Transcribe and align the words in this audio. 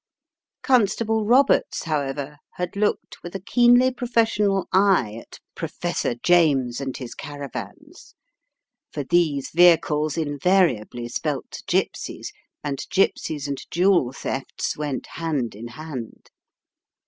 Constable 0.63 1.25
Roberts, 1.25 1.83
however, 1.83 2.37
had 2.55 2.75
looked 2.75 3.17
with 3.21 3.35
a 3.35 3.39
keenly 3.39 3.91
professional 3.91 4.67
eye 4.73 5.13
at 5.13 5.39
Professor 5.53 6.15
James 6.15 6.81
and 6.81 6.97
his 6.97 7.13
caravans, 7.13 8.15
for 8.91 9.03
these 9.03 9.51
vehicles 9.53 10.17
invariably 10.17 11.07
spelt 11.07 11.61
gypsies, 11.67 12.29
and 12.63 12.79
gypsies 12.91 13.47
and 13.47 13.59
jewel 13.69 14.11
thefts 14.11 14.75
went 14.75 15.05
hand 15.05 15.53
in 15.53 15.67
hand. 15.67 16.31